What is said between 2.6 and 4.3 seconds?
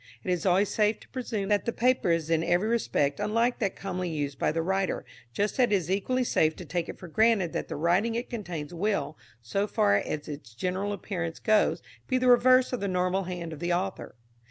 respect unlike that commonly